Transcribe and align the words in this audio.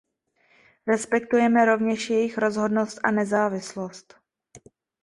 Respektujeme 0.87 1.65
rovněž 1.65 2.09
jejich 2.09 2.37
rozhodnost 2.37 2.99
a 3.03 3.11
nezávislost. 3.11 4.17